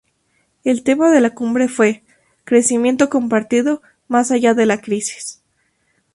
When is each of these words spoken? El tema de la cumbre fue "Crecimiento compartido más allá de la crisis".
El 0.63 0.81
tema 0.83 1.11
de 1.11 1.21
la 1.21 1.35
cumbre 1.35 1.67
fue 1.69 2.03
"Crecimiento 2.43 3.07
compartido 3.07 3.83
más 4.07 4.31
allá 4.31 4.55
de 4.55 4.65
la 4.65 4.79
crisis". 4.81 5.43